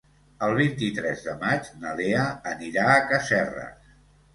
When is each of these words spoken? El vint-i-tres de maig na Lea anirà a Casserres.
El 0.47 0.55
vint-i-tres 0.59 1.21
de 1.29 1.37
maig 1.45 1.71
na 1.85 1.95
Lea 2.03 2.27
anirà 2.57 2.91
a 2.97 3.01
Casserres. 3.15 3.97